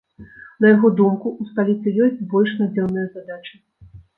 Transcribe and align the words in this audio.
На 0.63 0.71
яго 0.75 0.89
думку, 1.01 1.33
у 1.43 1.47
сталіцы 1.51 1.87
ёсць 2.07 2.25
больш 2.35 2.57
надзённыя 2.63 3.07
задачы. 3.19 3.63